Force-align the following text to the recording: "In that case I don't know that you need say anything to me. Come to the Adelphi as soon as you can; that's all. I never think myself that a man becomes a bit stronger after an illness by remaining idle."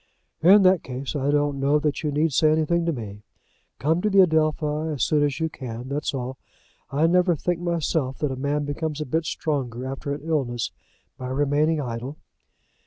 "In 0.41 0.63
that 0.63 0.81
case 0.81 1.15
I 1.15 1.29
don't 1.29 1.59
know 1.59 1.77
that 1.77 2.01
you 2.01 2.11
need 2.11 2.33
say 2.33 2.51
anything 2.51 2.87
to 2.87 2.91
me. 2.91 3.21
Come 3.77 4.01
to 4.01 4.09
the 4.09 4.21
Adelphi 4.21 4.91
as 4.91 5.03
soon 5.03 5.21
as 5.21 5.39
you 5.39 5.47
can; 5.47 5.89
that's 5.89 6.11
all. 6.11 6.39
I 6.91 7.05
never 7.05 7.35
think 7.35 7.59
myself 7.59 8.17
that 8.17 8.31
a 8.31 8.35
man 8.35 8.65
becomes 8.65 8.99
a 8.99 9.05
bit 9.05 9.25
stronger 9.25 9.85
after 9.85 10.11
an 10.11 10.21
illness 10.23 10.71
by 11.19 11.27
remaining 11.27 11.79
idle." 11.79 12.17